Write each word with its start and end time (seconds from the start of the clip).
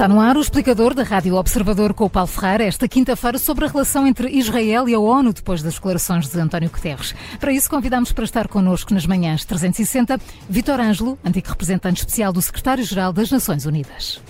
Está 0.00 0.08
no 0.08 0.18
ar 0.18 0.34
o 0.34 0.40
explicador 0.40 0.94
da 0.94 1.02
Rádio 1.02 1.34
Observador 1.34 1.92
com 1.92 2.06
o 2.06 2.08
Paulo 2.08 2.26
Ferreira 2.26 2.64
esta 2.64 2.88
quinta-feira 2.88 3.36
sobre 3.36 3.66
a 3.66 3.68
relação 3.68 4.06
entre 4.06 4.30
Israel 4.30 4.88
e 4.88 4.94
a 4.94 4.98
ONU 4.98 5.30
depois 5.30 5.62
das 5.62 5.74
declarações 5.74 6.26
de 6.26 6.40
António 6.40 6.70
Guterres. 6.70 7.14
Para 7.38 7.52
isso 7.52 7.68
convidamos 7.68 8.10
para 8.10 8.24
estar 8.24 8.48
connosco 8.48 8.94
nas 8.94 9.04
manhãs 9.04 9.44
360 9.44 10.18
Vitor 10.48 10.80
Ângelo, 10.80 11.18
antigo 11.22 11.50
representante 11.50 11.98
especial 11.98 12.32
do 12.32 12.40
Secretário-Geral 12.40 13.12
das 13.12 13.30
Nações 13.30 13.66
Unidas. 13.66 14.22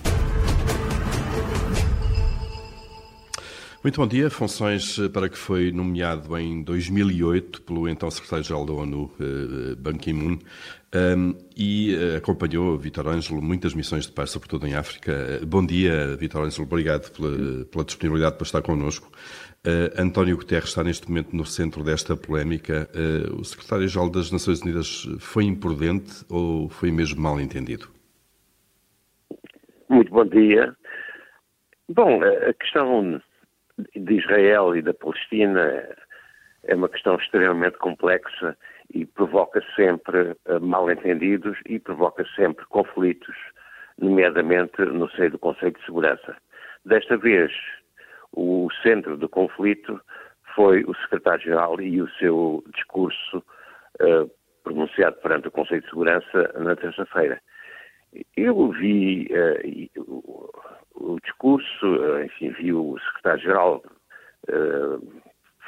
Muito 3.82 3.98
bom 3.98 4.06
dia. 4.06 4.28
Funções 4.28 4.98
para 5.08 5.26
que 5.26 5.38
foi 5.38 5.72
nomeado 5.72 6.36
em 6.36 6.62
2008 6.62 7.62
pelo 7.62 7.88
então 7.88 8.10
secretário-geral 8.10 8.66
da 8.66 8.74
ONU, 8.74 9.10
eh, 9.18 9.74
Ban 9.74 9.96
Ki-moon, 9.96 10.38
um, 10.94 11.34
e 11.56 11.96
acompanhou 12.14 12.76
Vitor 12.76 13.08
Ângelo 13.08 13.40
muitas 13.40 13.72
missões 13.72 14.06
de 14.06 14.12
paz, 14.12 14.32
sobretudo 14.32 14.66
em 14.66 14.74
África. 14.74 15.40
Bom 15.46 15.64
dia, 15.64 16.14
Vitor 16.18 16.42
Ângelo, 16.42 16.66
obrigado 16.66 17.10
pela, 17.10 17.64
pela, 17.64 17.84
disponibilidade 17.84 18.36
para 18.36 18.44
estar 18.44 18.60
connosco. 18.60 19.10
Uh, 19.66 19.98
António 19.98 20.36
Guterres 20.36 20.68
está 20.68 20.84
neste 20.84 21.08
momento 21.08 21.34
no 21.34 21.46
centro 21.46 21.82
desta 21.82 22.14
polémica. 22.14 22.86
Uh, 22.94 23.40
o 23.40 23.44
secretário-geral 23.44 24.10
das 24.10 24.30
Nações 24.30 24.60
Unidas 24.60 25.08
foi 25.20 25.44
imprudente 25.44 26.22
ou 26.28 26.68
foi 26.68 26.90
mesmo 26.90 27.22
mal 27.22 27.40
entendido? 27.40 27.88
Muito 29.88 30.10
bom 30.10 30.26
dia. 30.26 30.76
Bom, 31.88 32.22
a 32.22 32.52
questão 32.52 33.20
de 33.94 34.14
Israel 34.14 34.76
e 34.76 34.82
da 34.82 34.94
Palestina 34.94 35.88
é 36.64 36.74
uma 36.74 36.88
questão 36.88 37.16
extremamente 37.16 37.78
complexa 37.78 38.56
e 38.92 39.06
provoca 39.06 39.62
sempre 39.74 40.36
uh, 40.46 40.60
mal-entendidos 40.60 41.58
e 41.66 41.78
provoca 41.78 42.24
sempre 42.34 42.64
conflitos, 42.66 43.34
nomeadamente 43.98 44.82
no 44.82 45.08
seio 45.10 45.30
do 45.30 45.38
Conselho 45.38 45.72
de 45.72 45.84
Segurança. 45.84 46.36
Desta 46.84 47.16
vez, 47.16 47.52
o 48.32 48.68
centro 48.82 49.16
do 49.16 49.28
conflito 49.28 50.00
foi 50.54 50.82
o 50.84 50.94
secretário-geral 50.94 51.80
e 51.80 52.00
o 52.02 52.10
seu 52.10 52.64
discurso 52.74 53.38
uh, 53.38 54.30
pronunciado 54.62 55.16
perante 55.16 55.48
o 55.48 55.52
Conselho 55.52 55.82
de 55.82 55.88
Segurança 55.88 56.52
na 56.58 56.76
terça-feira. 56.76 57.40
Eu 58.36 58.70
vi 58.72 59.28
uh, 59.30 60.50
o, 61.00 61.18
discurso, 61.20 61.86
enfim, 62.24 62.50
vi 62.50 62.72
o 62.72 62.98
secretário-geral 62.98 63.82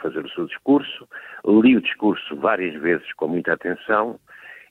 fazer 0.02 0.24
o 0.24 0.30
seu 0.30 0.47
discurso, 0.47 1.08
li 1.47 1.77
o 1.77 1.80
discurso 1.80 2.36
várias 2.36 2.74
vezes 2.80 3.12
com 3.14 3.28
muita 3.28 3.52
atenção 3.52 4.19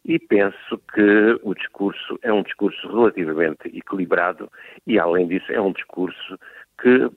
e 0.04 0.20
penso 0.20 0.78
que 0.94 1.40
o 1.44 1.54
discurso 1.54 2.20
é 2.22 2.34
um 2.34 2.44
discurso 2.44 2.88
relativamente 2.88 3.68
equilibrado 3.68 4.52
e, 4.86 5.00
além 5.00 5.28
disso, 5.28 5.52
é 5.52 5.62
um 5.62 5.72
discurso 5.72 6.38
que, 6.82 7.06
uh, 7.06 7.12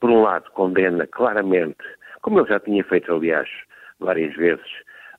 por 0.00 0.10
um 0.10 0.22
lado, 0.22 0.50
condena 0.52 1.06
claramente, 1.06 1.84
como 2.22 2.40
ele 2.40 2.48
já 2.48 2.58
tinha 2.58 2.82
feito, 2.84 3.12
aliás, 3.12 3.48
várias 4.00 4.34
vezes, 4.34 4.66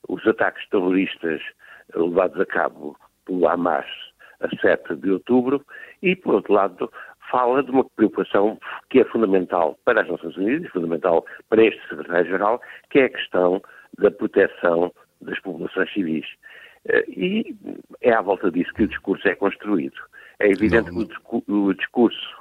os 0.07 0.25
ataques 0.27 0.67
terroristas 0.69 1.41
levados 1.95 2.39
a 2.39 2.45
cabo 2.45 2.97
pelo 3.25 3.47
Hamas 3.47 3.85
a 4.39 4.49
7 4.61 4.95
de 4.95 5.11
outubro 5.11 5.65
e, 6.01 6.15
por 6.15 6.35
outro 6.35 6.53
lado, 6.53 6.91
fala 7.31 7.63
de 7.63 7.71
uma 7.71 7.83
preocupação 7.83 8.57
que 8.89 8.99
é 8.99 9.05
fundamental 9.05 9.77
para 9.85 10.01
as 10.01 10.07
Nações 10.07 10.37
Unidas, 10.37 10.71
fundamental 10.71 11.25
para 11.49 11.63
este 11.63 11.81
secretário-geral, 11.87 12.61
que 12.89 12.99
é 12.99 13.05
a 13.05 13.09
questão 13.09 13.61
da 13.97 14.11
proteção 14.11 14.93
das 15.21 15.39
populações 15.39 15.91
civis. 15.91 16.25
Eh, 16.85 17.05
e 17.09 17.55
é 18.01 18.13
à 18.13 18.21
volta 18.21 18.51
disso 18.51 18.73
que 18.73 18.83
o 18.83 18.87
discurso 18.87 19.27
é 19.27 19.35
construído. 19.35 19.99
É 20.39 20.47
evidente 20.49 20.91
que 20.91 21.51
o 21.51 21.73
discurso 21.73 22.37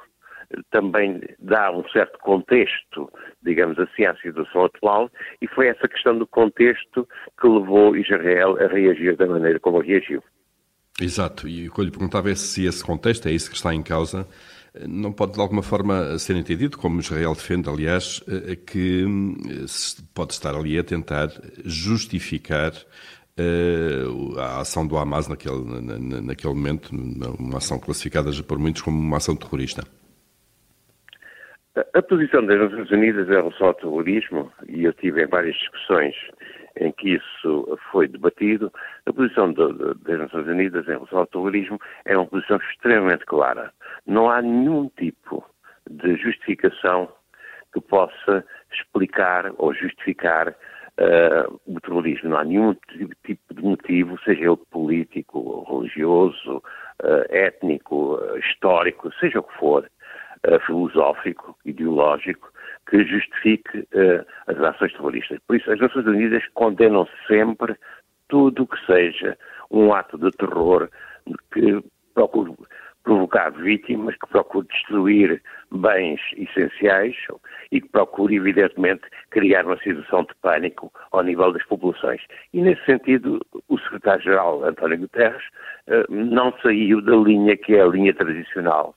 também 0.71 1.21
dá 1.39 1.73
um 1.73 1.87
certo 1.89 2.19
contexto, 2.19 3.11
digamos 3.43 3.79
assim, 3.79 4.05
à 4.05 4.15
situação 4.17 4.65
atual, 4.65 5.11
e 5.41 5.49
foi 5.49 5.69
essa 5.69 5.89
questão 5.89 6.17
do 6.17 6.27
contexto 6.27 7.09
que 7.41 7.49
levou 7.49 7.97
Israel 7.97 8.57
a 8.63 8.69
reagir 8.69 9.17
da 9.17 9.27
maneira 9.27 9.59
como 9.59 9.81
reagiu. 9.81 10.23
Exato, 11.01 11.47
e 11.47 11.69
o 11.69 11.73
que 11.73 11.81
eu 11.81 11.85
lhe 11.85 11.91
perguntava 11.91 12.31
é 12.31 12.35
se 12.35 12.65
esse 12.65 12.83
contexto 12.83 13.27
é 13.29 13.33
isso 13.33 13.51
que 13.51 13.57
está 13.57 13.75
em 13.75 13.83
causa 13.83 14.27
não 14.89 15.13
pode 15.13 15.33
de 15.33 15.41
alguma 15.41 15.63
forma 15.63 16.19
ser 16.19 16.37
entendido, 16.37 16.77
como 16.77 17.01
Israel 17.01 17.33
defende, 17.35 17.69
aliás, 17.69 18.23
eh, 18.29 18.57
que 18.57 19.05
eh, 19.05 19.65
pode 20.15 20.33
estar 20.33 20.55
ali 20.55 20.79
a 20.79 20.85
tentar 20.85 21.29
justificar 21.65 22.73
eh, 23.39 24.05
a 24.39 24.61
ação 24.61 24.87
do 24.87 24.99
Hamas 24.99 25.29
naquele, 25.29 25.63
naquele 26.23 26.55
momento, 26.55 26.91
uma 27.39 27.59
ação 27.59 27.79
classificada 27.79 28.31
por 28.47 28.59
muitos 28.59 28.83
como 28.83 28.99
uma 28.99 29.17
ação 29.17 29.37
terrorista. 29.37 29.83
A 31.95 32.03
posição 32.03 32.45
das 32.45 32.59
Nações 32.59 32.91
Unidas 32.91 33.29
em 33.29 33.33
relação 33.33 33.69
ao 33.69 33.75
terrorismo, 33.75 34.51
e 34.67 34.85
eu 34.85 34.93
tive 34.95 35.23
em 35.23 35.27
várias 35.27 35.55
discussões 35.57 36.15
em 36.79 36.93
que 36.93 37.15
isso 37.15 37.79
foi 37.91 38.09
debatido, 38.09 38.73
a 39.07 39.13
posição 39.13 39.53
de, 39.53 39.73
de, 39.73 39.95
das 40.05 40.19
Nações 40.19 40.47
Unidas 40.47 40.85
em 40.87 40.93
relação 40.93 41.21
ao 41.21 41.27
terrorismo 41.27 41.81
é 42.05 42.17
uma 42.17 42.27
posição 42.27 42.59
extremamente 42.71 43.25
clara. 43.27 43.73
Não 44.07 44.31
há 44.31 44.43
nenhum 44.43 44.91
tipo 44.97 45.45
de 45.89 46.17
justificação 46.17 47.09
que 47.73 47.81
possa 47.81 48.45
explicar 48.73 49.53
ou 49.59 49.75
justificar 49.75 50.49
uh, 50.49 51.61
o 51.67 51.81
terrorismo. 51.81 52.31
Não 52.31 52.39
há 52.39 52.45
nenhum 52.45 52.75
tipo 53.25 53.55
de 53.55 53.63
motivo, 53.63 54.19
seja 54.23 54.45
ele 54.45 54.57
político, 54.71 55.65
religioso, 55.69 56.57
uh, 57.03 57.25
étnico, 57.31 58.15
uh, 58.15 58.39
histórico, 58.39 59.13
seja 59.21 59.41
o 59.41 59.43
que 59.43 59.57
for, 59.59 59.91
filosófico, 60.65 61.59
ideológico, 61.65 62.53
que 62.89 63.05
justifique 63.05 63.79
uh, 63.79 64.25
as 64.47 64.59
ações 64.59 64.93
terroristas. 64.93 65.39
Por 65.47 65.57
isso, 65.57 65.71
as 65.71 65.81
Nações 65.81 66.07
Unidas 66.07 66.43
condenam 66.55 67.07
sempre 67.27 67.77
tudo 68.29 68.63
o 68.63 68.67
que 68.67 68.87
seja 68.87 69.37
um 69.71 69.93
ato 69.93 70.19
de 70.19 70.31
terror 70.33 70.89
que 71.53 71.83
procure 72.15 72.53
provocar 73.03 73.51
vítimas, 73.51 74.17
que 74.17 74.29
procure 74.29 74.67
destruir 74.67 75.41
bens 75.71 76.21
essenciais 76.37 77.15
e 77.71 77.81
que 77.81 77.89
procure, 77.89 78.35
evidentemente, 78.35 79.03
criar 79.31 79.65
uma 79.65 79.79
situação 79.79 80.25
de 80.25 80.35
pânico 80.43 80.93
ao 81.13 81.23
nível 81.23 81.53
das 81.53 81.65
populações. 81.67 82.21
E, 82.53 82.61
nesse 82.61 82.85
sentido, 82.85 83.41
o 83.69 83.79
secretário-geral, 83.79 84.65
António 84.65 84.99
Guterres, 84.99 85.45
uh, 85.89 86.13
não 86.13 86.53
saiu 86.63 87.01
da 87.01 87.17
linha 87.17 87.57
que 87.57 87.77
é 87.77 87.83
a 87.83 87.87
linha 87.87 88.13
tradicional 88.13 88.95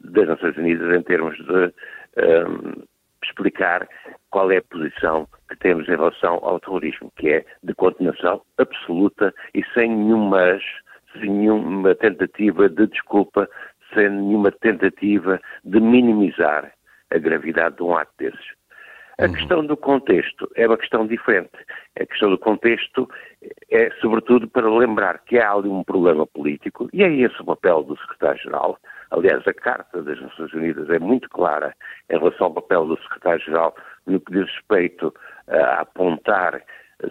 das 0.00 0.26
Nações 0.26 0.56
Unidas 0.56 0.92
em 0.96 1.02
termos 1.02 1.36
de 1.36 1.72
um, 2.16 2.82
explicar 3.24 3.88
qual 4.30 4.50
é 4.50 4.58
a 4.58 4.62
posição 4.62 5.28
que 5.48 5.56
temos 5.56 5.86
em 5.88 5.92
relação 5.92 6.34
ao 6.42 6.60
terrorismo, 6.60 7.12
que 7.16 7.28
é 7.28 7.44
de 7.62 7.74
condenação 7.74 8.42
absoluta 8.58 9.32
e 9.54 9.62
sem 9.74 9.90
nenhuma, 9.90 10.58
sem 11.12 11.30
nenhuma 11.30 11.94
tentativa 11.94 12.68
de 12.68 12.86
desculpa, 12.86 13.48
sem 13.94 14.08
nenhuma 14.08 14.50
tentativa 14.50 15.40
de 15.64 15.80
minimizar 15.80 16.72
a 17.10 17.18
gravidade 17.18 17.76
de 17.76 17.82
um 17.82 17.96
ato 17.96 18.12
desses. 18.18 18.62
A 19.18 19.26
uhum. 19.26 19.32
questão 19.34 19.66
do 19.66 19.76
contexto 19.76 20.50
é 20.56 20.66
uma 20.66 20.78
questão 20.78 21.06
diferente. 21.06 21.52
A 22.00 22.06
questão 22.06 22.30
do 22.30 22.38
contexto 22.38 23.08
é, 23.70 23.90
sobretudo, 24.00 24.48
para 24.48 24.68
lembrar 24.68 25.18
que 25.24 25.38
há 25.38 25.52
ali 25.52 25.68
um 25.68 25.84
problema 25.84 26.26
político, 26.26 26.88
e 26.92 27.02
é 27.02 27.12
esse 27.12 27.40
o 27.40 27.44
papel 27.44 27.82
do 27.82 27.96
secretário-geral, 27.98 28.78
Aliás, 29.12 29.46
a 29.46 29.52
Carta 29.52 30.02
das 30.02 30.18
Nações 30.20 30.52
Unidas 30.54 30.88
é 30.88 30.98
muito 30.98 31.28
clara 31.28 31.74
em 32.08 32.18
relação 32.18 32.46
ao 32.46 32.54
papel 32.54 32.86
do 32.86 32.96
secretário-geral 33.02 33.76
no 34.06 34.18
que 34.18 34.32
diz 34.32 34.50
respeito 34.50 35.14
a 35.48 35.80
apontar 35.80 36.62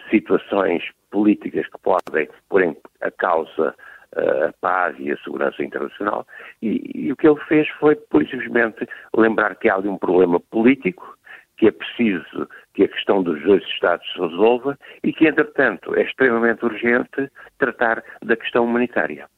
situações 0.10 0.84
políticas 1.12 1.68
que 1.68 1.78
podem 1.80 2.28
pôr 2.50 2.64
em 2.64 2.76
causa 3.18 3.76
a 4.16 4.52
paz 4.60 4.96
e 4.98 5.12
a 5.12 5.18
segurança 5.18 5.64
internacional. 5.64 6.26
E, 6.62 6.82
e 6.96 7.12
o 7.12 7.16
que 7.16 7.28
ele 7.28 7.40
fez 7.48 7.68
foi, 7.80 7.96
por 7.96 8.26
simplesmente, 8.28 8.88
lembrar 9.16 9.56
que 9.56 9.70
há 9.70 9.76
ali 9.76 9.88
um 9.88 9.98
problema 9.98 10.40
político, 10.40 11.16
que 11.56 11.68
é 11.68 11.72
preciso 11.72 12.50
que 12.74 12.84
a 12.84 12.88
questão 12.88 13.22
dos 13.22 13.42
dois 13.44 13.64
Estados 13.66 14.12
se 14.12 14.20
resolva 14.20 14.76
e 15.04 15.14
que, 15.14 15.28
entretanto, 15.28 15.96
é 15.96 16.02
extremamente 16.02 16.66
urgente 16.66 17.32
tratar 17.60 18.04
da 18.24 18.36
questão 18.36 18.66
humanitária. 18.66 19.30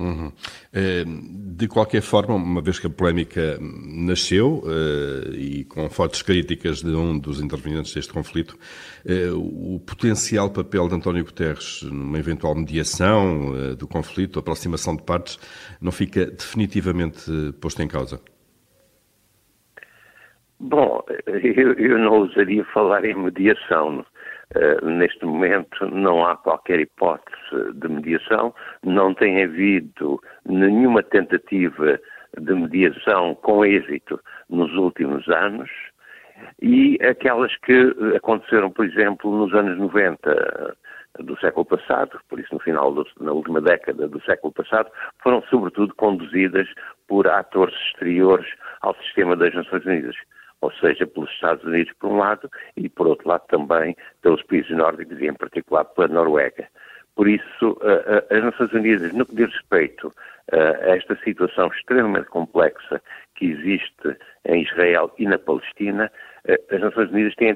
Uhum. 0.00 0.30
Eh, 0.72 1.04
de 1.04 1.66
qualquer 1.66 2.02
forma, 2.02 2.36
uma 2.36 2.62
vez 2.62 2.78
que 2.78 2.86
a 2.86 2.90
polémica 2.90 3.58
nasceu 3.60 4.62
eh, 4.64 5.30
e 5.34 5.64
com 5.64 5.90
fortes 5.90 6.22
críticas 6.22 6.82
de 6.82 6.94
um 6.94 7.18
dos 7.18 7.40
intervenientes 7.40 7.92
deste 7.92 8.12
conflito, 8.12 8.56
eh, 9.04 9.30
o 9.32 9.80
potencial 9.84 10.50
papel 10.50 10.86
de 10.86 10.94
António 10.94 11.24
Guterres 11.24 11.82
numa 11.82 12.16
eventual 12.16 12.54
mediação 12.54 13.74
do 13.76 13.88
conflito, 13.88 14.38
aproximação 14.38 14.94
de 14.94 15.02
partes, 15.02 15.36
não 15.80 15.90
fica 15.90 16.26
definitivamente 16.26 17.52
posto 17.60 17.82
em 17.82 17.88
causa? 17.88 18.20
Bom, 20.60 21.02
eu, 21.26 21.72
eu 21.72 21.98
não 21.98 22.20
ousaria 22.20 22.64
falar 22.66 23.04
em 23.04 23.16
mediação. 23.16 24.04
Uh, 24.56 24.88
neste 24.88 25.26
momento 25.26 25.86
não 25.90 26.24
há 26.24 26.34
qualquer 26.36 26.80
hipótese 26.80 27.72
de 27.74 27.88
mediação, 27.88 28.54
não 28.82 29.12
tem 29.12 29.44
havido 29.44 30.18
nenhuma 30.46 31.02
tentativa 31.02 32.00
de 32.38 32.54
mediação 32.54 33.34
com 33.34 33.64
êxito 33.64 34.18
nos 34.48 34.72
últimos 34.74 35.28
anos. 35.28 35.70
E 36.62 36.98
aquelas 37.02 37.54
que 37.58 37.94
aconteceram, 38.16 38.70
por 38.70 38.86
exemplo, 38.86 39.36
nos 39.36 39.52
anos 39.52 39.76
90 39.78 40.76
do 41.20 41.38
século 41.40 41.64
passado, 41.64 42.18
por 42.28 42.38
isso 42.38 42.54
no 42.54 42.60
final, 42.60 42.92
do, 42.92 43.04
na 43.20 43.32
última 43.32 43.60
década 43.60 44.06
do 44.06 44.20
século 44.22 44.52
passado, 44.52 44.90
foram 45.22 45.42
sobretudo 45.50 45.94
conduzidas 45.94 46.68
por 47.08 47.26
atores 47.26 47.74
exteriores 47.88 48.48
ao 48.80 48.94
sistema 48.96 49.36
das 49.36 49.52
Nações 49.54 49.84
Unidas, 49.84 50.16
ou 50.60 50.72
seja, 50.72 51.06
pelos 51.06 51.30
Estados 51.30 51.64
Unidos 51.64 51.92
por 52.00 52.10
um 52.10 52.18
lado 52.18 52.50
e 52.76 52.88
por 52.88 53.06
outro 53.06 53.28
lado 53.28 53.46
também 53.48 53.96
pelos 54.22 54.42
países 54.42 54.70
nórdicos 54.76 55.20
e 55.20 55.26
em 55.26 55.34
particular 55.34 55.84
pela 55.84 56.08
Noruega. 56.08 56.66
Por 57.14 57.28
isso, 57.28 57.78
as 58.30 58.44
Nações 58.44 58.72
Unidas, 58.72 59.12
no 59.12 59.26
que 59.26 59.34
diz 59.34 59.52
respeito 59.52 60.14
a 60.52 60.96
esta 60.96 61.16
situação 61.24 61.68
extremamente 61.68 62.28
complexa 62.28 63.02
que 63.34 63.46
existe 63.46 64.16
em 64.44 64.62
Israel 64.62 65.12
e 65.18 65.26
na 65.26 65.38
Palestina, 65.38 66.10
as 66.70 66.80
Nações 66.80 67.10
Unidas 67.10 67.34
têm 67.34 67.54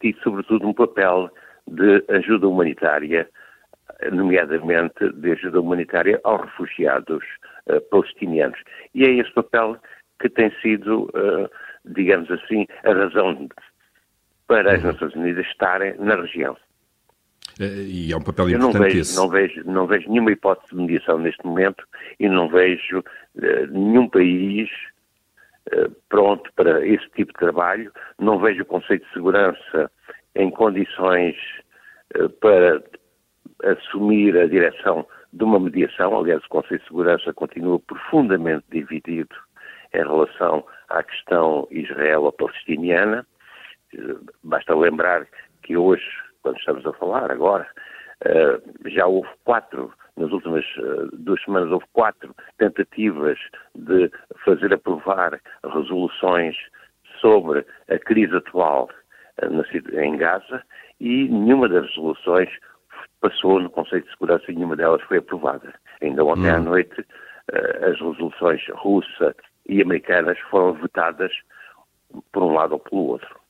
tido, 0.00 0.18
sobretudo, 0.22 0.66
um 0.66 0.72
papel 0.72 1.30
de 1.66 2.04
ajuda 2.08 2.48
humanitária, 2.48 3.28
nomeadamente 4.10 5.12
de 5.12 5.32
ajuda 5.32 5.60
humanitária 5.60 6.18
aos 6.24 6.40
refugiados 6.40 7.24
palestinianos. 7.90 8.58
E 8.94 9.04
é 9.04 9.10
esse 9.10 9.32
papel 9.32 9.76
que 10.20 10.28
tem 10.28 10.50
sido, 10.60 11.08
digamos 11.84 12.30
assim, 12.30 12.66
a 12.84 12.92
razão 12.92 13.48
para 14.46 14.74
as 14.74 14.82
uhum. 14.82 14.92
Nações 14.92 15.14
Unidas 15.14 15.46
estarem 15.46 15.94
na 15.98 16.16
região. 16.16 16.56
Eh, 17.60 17.84
e 17.86 18.12
é 18.12 18.16
um 18.16 18.22
papel 18.22 18.50
importante 18.50 18.54
Eu 18.54 18.58
não 18.58 18.72
vejo, 18.72 18.98
esse. 18.98 19.16
Não 19.16 19.28
vejo, 19.28 19.64
não 19.64 19.86
vejo 19.86 20.10
nenhuma 20.10 20.32
hipótese 20.32 20.68
de 20.70 20.76
mediação 20.76 21.18
neste 21.18 21.44
momento 21.44 21.84
e 22.18 22.28
não 22.28 22.48
vejo 22.48 22.98
uh, 22.98 23.66
nenhum 23.70 24.08
país 24.08 24.70
uh, 25.72 25.90
pronto 26.08 26.50
para 26.54 26.86
esse 26.86 27.08
tipo 27.10 27.32
de 27.32 27.38
trabalho. 27.38 27.92
Não 28.18 28.38
vejo 28.38 28.62
o 28.62 28.66
conceito 28.66 29.06
de 29.06 29.12
segurança 29.12 29.90
em 30.34 30.50
condições 30.50 31.36
uh, 32.16 32.28
para 32.40 32.82
assumir 33.64 34.36
a 34.36 34.46
direção 34.46 35.06
de 35.32 35.44
uma 35.44 35.60
mediação. 35.60 36.18
Aliás, 36.18 36.44
o 36.44 36.48
Conselho 36.48 36.80
de 36.80 36.86
Segurança 36.86 37.32
continua 37.32 37.78
profundamente 37.80 38.64
dividido 38.70 39.34
em 39.94 39.98
relação 39.98 40.64
à 40.92 41.02
questão 41.02 41.66
israelo-palestiniana. 41.70 43.26
Basta 44.42 44.74
lembrar 44.74 45.26
que 45.62 45.76
hoje 45.76 46.04
quando 46.42 46.58
estamos 46.58 46.84
a 46.86 46.92
falar 46.94 47.30
agora, 47.30 47.66
uh, 48.26 48.90
já 48.90 49.06
houve 49.06 49.28
quatro, 49.44 49.92
nas 50.16 50.30
últimas 50.30 50.64
uh, 50.76 51.08
duas 51.16 51.42
semanas 51.42 51.70
houve 51.70 51.86
quatro 51.92 52.34
tentativas 52.58 53.38
de 53.74 54.10
fazer 54.44 54.74
aprovar 54.74 55.40
resoluções 55.64 56.56
sobre 57.20 57.64
a 57.88 57.98
crise 57.98 58.36
atual 58.36 58.90
em 59.92 60.16
Gaza 60.16 60.62
e 61.00 61.28
nenhuma 61.28 61.68
das 61.68 61.86
resoluções 61.88 62.50
passou 63.20 63.60
no 63.60 63.70
Conselho 63.70 64.02
de 64.02 64.10
Segurança 64.10 64.44
e 64.48 64.54
nenhuma 64.54 64.76
delas 64.76 65.00
foi 65.02 65.18
aprovada. 65.18 65.72
Ainda 66.02 66.24
ontem 66.24 66.50
hum. 66.50 66.56
à 66.56 66.58
noite 66.58 67.06
as 67.82 67.98
resoluções 68.00 68.60
russa 68.74 69.34
e 69.68 69.82
americanas 69.82 70.38
foram 70.50 70.74
votadas 70.74 71.32
por 72.32 72.42
um 72.42 72.52
lado 72.52 72.72
ou 72.72 72.80
pelo 72.80 73.02
outro. 73.02 73.42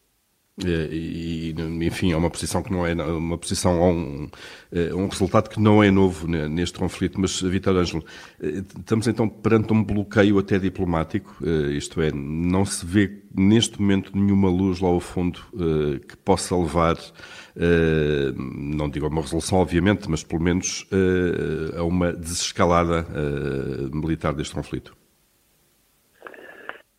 É, 0.62 0.88
e, 0.92 1.54
enfim, 1.80 2.12
é 2.12 2.16
uma 2.16 2.28
posição 2.28 2.62
que 2.62 2.70
não 2.70 2.86
é 2.86 2.92
uma 2.94 3.38
posição 3.38 3.80
um, 3.90 4.28
é, 4.70 4.94
um 4.94 5.08
resultado 5.08 5.48
que 5.48 5.58
não 5.58 5.82
é 5.82 5.90
novo 5.90 6.28
neste 6.28 6.78
conflito. 6.78 7.18
Mas, 7.18 7.40
Vitor 7.40 7.74
Ângelo, 7.74 8.04
é, 8.40 8.48
estamos 8.78 9.08
então 9.08 9.26
perante 9.28 9.72
um 9.72 9.82
bloqueio 9.82 10.38
até 10.38 10.58
diplomático, 10.58 11.38
isto 11.70 12.02
é, 12.02 12.12
não 12.12 12.66
se 12.66 12.84
vê 12.84 13.22
neste 13.34 13.80
momento 13.80 14.16
nenhuma 14.16 14.50
luz 14.50 14.78
lá 14.78 14.88
ao 14.88 15.00
fundo 15.00 15.40
que 16.06 16.16
possa 16.18 16.54
levar, 16.54 16.96
não 18.36 18.90
digo 18.90 19.06
a 19.06 19.08
uma 19.08 19.22
resolução, 19.22 19.58
obviamente, 19.58 20.08
mas 20.08 20.22
pelo 20.22 20.42
menos 20.42 20.86
a 21.74 21.82
uma 21.82 22.12
desescalada 22.12 23.06
militar 23.90 24.34
deste 24.34 24.54
conflito. 24.54 24.94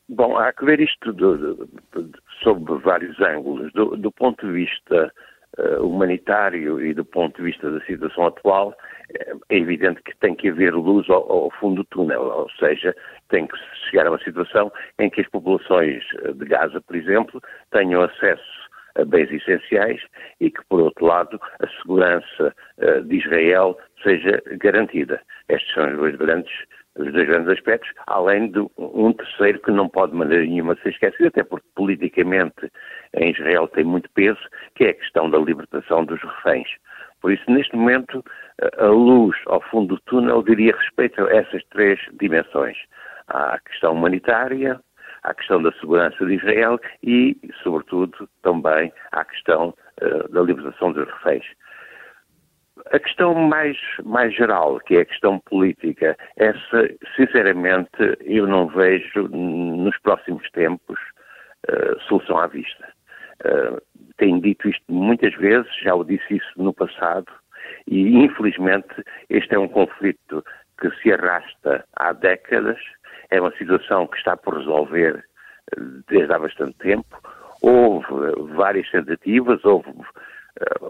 Bom, 0.10 0.38
há 0.38 0.52
que 0.52 0.66
ver 0.66 0.82
isto 0.82 1.14
de, 1.14 1.38
de, 1.38 2.04
de, 2.04 2.20
sob 2.44 2.82
vários 2.84 3.20
ângulos. 3.22 3.72
Do, 3.74 3.96
do 3.96 4.12
ponto 4.12 4.46
de 4.46 4.52
vista 4.52 5.12
uh, 5.58 5.86
humanitário 5.86 6.84
e 6.86 6.94
do 6.94 7.06
ponto 7.06 7.38
de 7.38 7.44
vista 7.44 7.72
da 7.72 7.80
situação 7.86 8.28
atual, 8.28 8.76
é, 9.18 9.34
evidente 9.50 10.02
que 10.04 10.16
tem 10.18 10.36
que 10.36 10.50
haver 10.50 10.74
luz 10.74 11.10
ao, 11.10 11.32
ao, 11.32 11.52
fundo 11.52 11.84
do 11.84 11.84
túnel, 11.86 12.22
ou 12.22 12.50
seja, 12.52 12.96
tem 13.30 13.48
que 13.48 13.56
chegar 13.90 14.08
a 14.08 14.12
uma 14.12 14.20
situação 14.20 14.72
em 15.00 15.10
que 15.10 15.22
as 15.22 15.30
populações 15.30 16.04
eh, 16.24 16.34
de 16.34 16.46
Gaza, 16.46 16.82
por 16.82 16.96
exemplo, 16.96 17.42
tenham 17.72 18.02
acesso 18.02 18.64
a 18.96 19.06
bens 19.06 19.32
essenciais 19.32 20.02
e 20.40 20.52
que, 20.52 20.64
por 20.70 20.80
outro 20.80 21.06
lado, 21.06 21.40
a 21.60 21.68
segurança 21.82 22.56
uh, 22.78 23.02
de 23.02 23.18
Israel 23.18 23.78
seja 24.04 24.42
garantida. 24.60 25.22
Estes 25.50 25.74
são 25.74 25.90
os 25.90 25.98
dois 25.98 26.16
grandes 26.16 26.54
os 26.98 27.12
dois 27.12 27.28
grandes 27.28 27.50
aspectos, 27.50 27.92
além 28.08 28.52
de 28.52 28.60
um 28.78 29.14
terceiro 29.14 29.60
que 29.60 29.72
não 29.72 29.90
pode 29.90 30.12
de 30.12 30.18
maneira 30.18 30.46
nenhuma 30.46 30.76
ser 30.76 30.90
esquecido, 30.90 31.28
até 31.28 31.44
porque 31.44 31.68
politicamente 31.76 32.72
em 33.16 33.32
Israel 33.32 33.68
tem 33.68 33.84
muito 33.84 34.10
peso, 34.12 34.40
que 34.76 34.86
é 34.86 34.90
a 34.90 34.94
questão 34.94 35.30
da 35.30 35.40
libertação 35.40 36.06
dos 36.06 36.22
reféns. 36.22 36.68
Por 37.22 37.32
isso, 37.32 37.50
neste 37.50 37.76
momento, 37.76 38.24
a 38.78 38.88
luz 38.88 39.36
ao 39.48 39.62
fundo 39.62 39.96
do 39.96 40.02
túnel 40.02 40.44
diria 40.44 40.76
respeito 40.76 41.26
a 41.26 41.36
essas 41.36 41.64
três 41.72 42.00
dimensões. 42.20 42.78
A 43.28 43.58
questão 43.60 43.94
humanitária, 43.94 44.80
à 45.24 45.34
questão 45.34 45.62
da 45.64 45.72
segurança 45.74 46.26
de 46.26 46.34
Israel 46.36 46.80
e, 47.02 47.38
sobretudo, 47.64 48.28
também 48.42 48.92
à 49.14 49.24
questão 49.24 49.74
uh, 50.02 50.28
da 50.34 50.42
libertação 50.42 50.92
dos 50.92 51.08
reféns. 51.08 51.46
A 52.92 53.00
questão 53.00 53.34
mais, 53.34 53.78
mais 54.04 54.36
geral, 54.36 54.80
que 54.80 54.96
é 54.96 55.02
a 55.02 55.06
questão 55.06 55.40
política, 55.40 56.18
essa, 56.38 56.90
sinceramente, 57.16 58.18
eu 58.22 58.46
não 58.46 58.68
vejo 58.68 59.28
nos 59.30 59.98
próximos 60.00 60.50
tempos 60.52 61.00
uh, 61.70 62.00
solução 62.08 62.38
à 62.38 62.48
vista. 62.48 62.88
Uh, 63.46 63.82
tenho 64.18 64.42
dito 64.42 64.70
isto 64.70 64.84
muitas 64.92 65.34
vezes, 65.36 65.70
já 65.82 65.96
o 65.96 66.04
disse 66.04 66.36
isso 66.36 66.52
no 66.58 66.74
passado, 66.74 67.28
e 67.88 68.18
infelizmente 68.18 69.04
este 69.30 69.56
é 69.56 69.60
um 69.60 69.68
conflito 69.68 70.44
que 70.80 70.90
se 71.02 71.12
arrasta 71.14 71.86
há 71.96 72.14
décadas, 72.14 72.78
é 73.30 73.40
uma 73.40 73.52
situação 73.58 74.08
que 74.08 74.18
está 74.18 74.36
por 74.38 74.58
resolver 74.58 75.24
eh, 75.72 75.82
desde 76.10 76.34
há 76.34 76.40
bastante 76.40 76.78
tempo. 76.78 77.06
Houve 77.62 78.06
várias 78.56 78.90
tentativas, 78.92 79.64
houve 79.64 79.90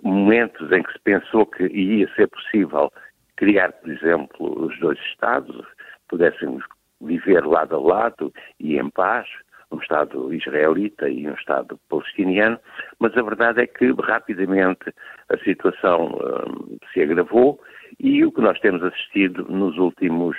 momentos 0.04 0.72
em 0.72 0.84
que 0.84 0.94
se 0.94 1.00
pensou 1.00 1.46
que 1.46 1.66
ia 1.68 2.08
ser 2.16 2.28
possível 2.28 2.92
criar, 3.36 3.72
por 3.74 3.92
exemplo, 3.92 4.66
os 4.66 4.80
dois 4.80 5.00
Estados, 5.00 5.66
pudéssemos 6.08 6.64
viver 7.02 7.46
lado 7.46 7.76
a 7.76 7.80
lado 7.80 8.34
e 8.60 8.78
em 8.78 8.90
paz, 8.90 9.28
um 9.72 9.78
Estado 9.78 10.34
israelita 10.34 11.10
e 11.10 11.28
um 11.28 11.34
Estado 11.34 11.80
palestiniano, 11.90 12.60
mas 13.00 13.16
a 13.18 13.22
verdade 13.22 13.62
é 13.62 13.68
que 13.68 13.92
rapidamente 14.02 14.94
a 15.30 15.38
situação 15.40 16.14
um, 16.14 16.78
se 16.94 17.02
agravou 17.02 17.60
e 18.00 18.24
o 18.24 18.32
que 18.32 18.42
nós 18.42 18.60
temos 18.60 18.84
assistido 18.84 19.46
nos 19.50 19.78
últimos 19.78 20.38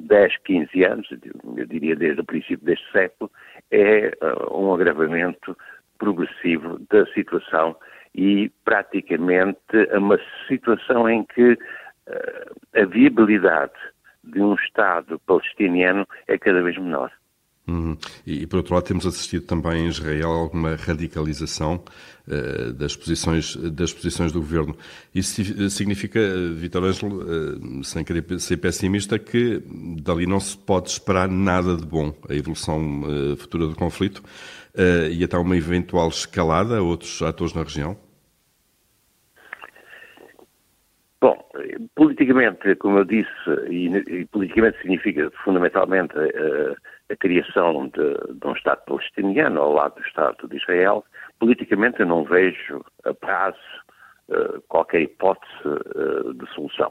10, 0.00 0.36
15 0.38 0.84
anos, 0.84 1.08
eu 1.56 1.66
diria 1.66 1.94
desde 1.94 2.20
o 2.20 2.24
princípio 2.24 2.64
deste 2.64 2.90
século, 2.90 3.30
é 3.70 4.12
uh, 4.22 4.58
um 4.58 4.74
agravamento 4.74 5.56
progressivo 5.98 6.80
da 6.90 7.06
situação 7.12 7.76
e 8.14 8.50
praticamente 8.64 9.58
uma 9.92 10.18
situação 10.46 11.08
em 11.08 11.24
que 11.24 11.52
uh, 11.52 12.78
a 12.80 12.84
viabilidade 12.84 13.72
de 14.24 14.40
um 14.40 14.54
Estado 14.54 15.18
palestiniano 15.26 16.06
é 16.28 16.38
cada 16.38 16.62
vez 16.62 16.76
menor. 16.76 17.10
Uhum. 17.66 17.96
E, 18.26 18.44
por 18.46 18.56
outro 18.56 18.74
lado, 18.74 18.84
temos 18.84 19.06
assistido 19.06 19.46
também 19.46 19.84
em 19.84 19.88
Israel 19.88 20.30
alguma 20.30 20.74
radicalização 20.74 21.82
uh, 22.26 22.72
das, 22.72 22.96
posições, 22.96 23.54
das 23.54 23.92
posições 23.92 24.32
do 24.32 24.40
governo. 24.40 24.76
Isso 25.14 25.70
significa, 25.70 26.20
Vitor 26.54 26.82
Ângelo, 26.82 27.22
uh, 27.22 27.84
sem 27.84 28.02
querer 28.02 28.24
ser 28.40 28.56
pessimista, 28.56 29.16
que 29.16 29.62
dali 30.02 30.26
não 30.26 30.40
se 30.40 30.58
pode 30.58 30.90
esperar 30.90 31.28
nada 31.28 31.76
de 31.76 31.86
bom 31.86 32.12
a 32.28 32.34
evolução 32.34 33.02
uh, 33.02 33.36
futura 33.36 33.68
do 33.68 33.76
conflito 33.76 34.22
e 35.10 35.22
até 35.22 35.36
uma 35.36 35.56
eventual 35.56 36.08
escalada 36.08 36.78
a 36.78 36.82
outros 36.82 37.20
atores 37.22 37.54
na 37.54 37.62
região? 37.62 37.96
Politicamente, 41.94 42.74
como 42.76 42.98
eu 42.98 43.04
disse, 43.04 43.30
e, 43.68 43.86
e 43.86 44.24
politicamente 44.26 44.78
significa 44.78 45.30
fundamentalmente 45.44 46.14
a, 46.18 47.12
a 47.12 47.16
criação 47.16 47.88
de, 47.88 48.34
de, 48.34 48.46
um 48.46 48.52
Estado 48.52 48.82
palestiniano 48.86 49.60
ao 49.60 49.72
lado 49.72 49.94
do 49.96 50.06
Estado 50.06 50.48
de 50.48 50.56
Israel, 50.56 51.04
politicamente 51.38 52.00
eu 52.00 52.06
não 52.06 52.24
vejo 52.24 52.84
a 53.04 53.12
prazo 53.12 53.58
uh, 54.30 54.60
qualquer 54.68 55.02
hipótese 55.02 55.52
uh, 55.64 56.34
de 56.34 56.46
solução. 56.54 56.90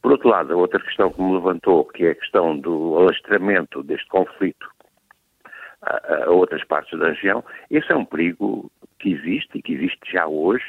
Por 0.00 0.12
outro 0.12 0.30
lado, 0.30 0.52
a 0.52 0.56
outra 0.56 0.80
questão 0.80 1.12
que 1.12 1.22
me 1.22 1.34
levantou, 1.34 1.84
que 1.84 2.06
é 2.06 2.10
a 2.10 2.14
questão 2.14 2.58
do 2.58 2.96
alastramento 2.96 3.82
deste 3.82 4.08
conflito 4.08 4.66
a, 5.82 6.24
a 6.24 6.30
outras 6.30 6.64
partes 6.64 6.98
da 6.98 7.08
região, 7.08 7.44
esse 7.70 7.90
é 7.90 7.96
um 7.96 8.04
perigo 8.04 8.70
que 8.98 9.12
existe 9.12 9.58
e 9.58 9.62
que 9.62 9.74
existe 9.74 10.12
já 10.12 10.26
hoje 10.26 10.64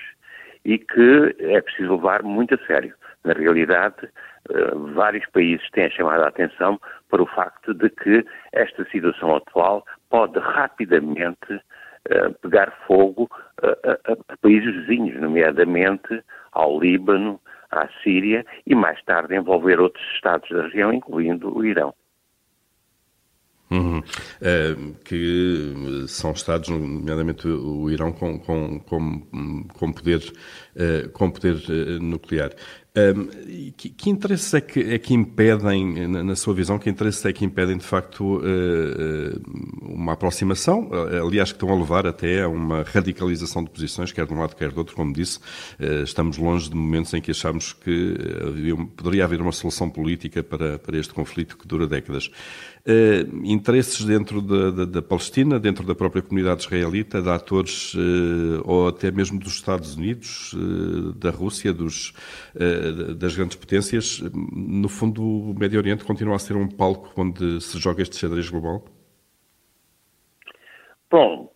e 0.65 0.77
que 0.77 1.35
é 1.39 1.61
preciso 1.61 1.95
levar 1.95 2.23
muito 2.23 2.55
a 2.55 2.65
sério. 2.65 2.95
Na 3.23 3.33
realidade, 3.33 4.09
uh, 4.49 4.93
vários 4.93 5.25
países 5.31 5.69
têm 5.71 5.89
chamado 5.91 6.23
a 6.23 6.27
atenção 6.27 6.79
para 7.09 7.21
o 7.21 7.27
facto 7.27 7.73
de 7.73 7.89
que 7.89 8.25
esta 8.51 8.83
situação 8.89 9.35
atual 9.35 9.85
pode 10.09 10.39
rapidamente 10.39 11.53
uh, 11.53 12.33
pegar 12.41 12.71
fogo 12.87 13.29
a 13.63 14.37
países 14.41 14.75
vizinhos, 14.75 15.21
nomeadamente 15.21 16.21
ao 16.51 16.79
Líbano, 16.79 17.39
à 17.71 17.87
Síria 18.03 18.45
e 18.67 18.75
mais 18.75 19.01
tarde 19.03 19.35
envolver 19.35 19.79
outros 19.79 20.05
Estados 20.13 20.49
da 20.49 20.63
região, 20.63 20.91
incluindo 20.91 21.55
o 21.55 21.65
Irão. 21.65 21.93
Uhum. 23.73 23.99
Uh, 23.99 24.93
que 25.03 26.05
são 26.07 26.31
Estados, 26.31 26.69
nomeadamente 26.69 27.47
o 27.47 27.89
Irão, 27.89 28.11
com, 28.11 28.37
com, 28.37 28.79
com, 28.79 29.63
com 29.73 29.91
poder, 29.91 30.21
uh, 30.75 31.09
com 31.09 31.31
poder 31.31 31.55
uh, 31.55 32.03
nuclear. 32.03 32.51
Um, 32.95 33.71
que, 33.71 33.89
que, 33.89 34.09
interesses 34.11 34.53
é 34.53 34.61
que, 34.61 34.79
é 34.79 34.99
que 34.99 35.15
impedem, 35.15 36.07
na, 36.07 36.23
na, 36.23 36.35
sua 36.35 36.53
visão, 36.53 36.77
que 36.77 36.87
interesses 36.87 37.25
é 37.25 37.33
que 37.33 37.43
impedem 37.43 37.75
de 37.75 37.83
facto 37.83 38.37
uh, 38.37 39.41
uma 39.81 40.13
aproximação, 40.13 40.91
aliás, 41.25 41.51
que 41.51 41.55
estão 41.55 41.69
a 41.69 41.75
levar 41.75 42.05
até 42.05 42.43
a 42.43 42.47
uma 42.47 42.83
radicalização 42.83 43.63
de 43.63 43.71
posições, 43.71 44.11
quer 44.11 44.27
de 44.27 44.33
um 44.33 44.39
lado, 44.39 44.55
quer 44.55 44.71
do 44.71 44.77
outro, 44.77 44.95
como 44.95 45.11
disse, 45.11 45.39
uh, 45.79 46.03
estamos 46.03 46.37
longe 46.37 46.69
de 46.69 46.75
momentos 46.75 47.11
em 47.15 47.21
que 47.21 47.31
achamos 47.31 47.73
que 47.73 48.15
poderia 48.95 49.25
haver 49.25 49.41
uma 49.41 49.51
solução 49.51 49.89
política 49.89 50.43
para, 50.43 50.77
para 50.77 50.95
este 50.95 51.15
conflito 51.15 51.57
que 51.57 51.67
dura 51.67 51.87
décadas. 51.87 52.29
Interesses 53.45 54.03
dentro 54.03 54.41
da, 54.41 54.71
da, 54.71 54.85
da, 54.85 55.01
Palestina, 55.01 55.59
dentro 55.59 55.85
da 55.85 55.95
própria 55.95 56.21
comunidade 56.21 56.63
israelita, 56.63 57.21
de 57.21 57.29
atores 57.29 57.95
ou 58.65 58.89
até 58.89 59.09
mesmo 59.09 59.39
dos 59.39 59.53
Estados 59.53 59.95
Unidos, 59.95 60.53
da 61.15 61.29
Rússia, 61.29 61.71
dos 61.73 62.13
das 63.17 63.37
grandes 63.37 63.55
potências, 63.55 64.21
no 64.33 64.89
fundo 64.89 65.23
o 65.23 65.55
Médio 65.57 65.79
Oriente 65.79 66.03
continua 66.03 66.35
a 66.35 66.39
ser 66.39 66.57
um 66.57 66.67
palco 66.67 67.09
onde 67.15 67.61
se 67.61 67.79
joga 67.79 68.01
este 68.01 68.17
xadrez 68.17 68.49
global? 68.49 68.83
Bom, 71.09 71.53